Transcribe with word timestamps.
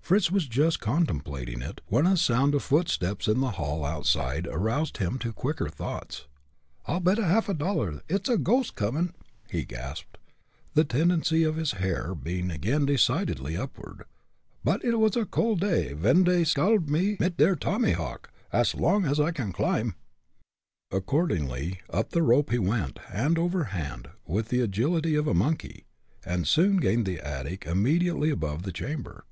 Fritz 0.00 0.28
was 0.28 0.48
just 0.48 0.80
contemplating 0.80 1.62
it, 1.62 1.80
when 1.86 2.04
a 2.04 2.16
sound 2.16 2.52
of 2.56 2.64
footsteps 2.64 3.28
in 3.28 3.38
the 3.38 3.52
hall 3.52 3.84
outside 3.84 4.44
aroused 4.48 4.96
him 4.96 5.20
to 5.20 5.32
quicker 5.32 5.68
thoughts. 5.68 6.26
"I'll 6.86 6.98
bet 6.98 7.20
a 7.20 7.24
half 7.24 7.46
dollar 7.58 8.02
it's 8.08 8.28
a 8.28 8.36
ghost 8.38 8.74
comin'," 8.74 9.14
he 9.48 9.64
gasped, 9.64 10.18
the 10.74 10.82
tendency 10.82 11.44
of 11.44 11.54
his 11.54 11.74
hair 11.78 12.12
being 12.16 12.50
again 12.50 12.86
decidedly 12.86 13.56
upward. 13.56 14.02
"But, 14.64 14.84
it 14.84 14.96
was 14.98 15.14
a 15.14 15.24
cold 15.24 15.60
day 15.60 15.92
ven 15.92 16.24
dey 16.24 16.42
scalb 16.42 16.88
me 16.88 17.16
mit 17.20 17.36
der 17.36 17.54
tommyhawk, 17.54 18.30
ash 18.52 18.74
long 18.74 19.04
ash 19.06 19.20
I 19.20 19.30
can 19.30 19.52
climb." 19.52 19.94
Accordingly, 20.90 21.78
up 21.88 22.10
the 22.10 22.24
rope 22.24 22.50
he 22.50 22.58
went, 22.58 22.98
hand 23.14 23.38
over 23.38 23.62
hand, 23.66 24.08
with 24.26 24.48
the 24.48 24.58
agility 24.60 25.14
of 25.14 25.28
a 25.28 25.34
monkey, 25.34 25.86
and 26.24 26.48
soon 26.48 26.78
gained 26.78 27.06
the 27.06 27.20
attic 27.20 27.64
immediately 27.64 28.30
above 28.30 28.64
the 28.64 28.72
chamber. 28.72 29.24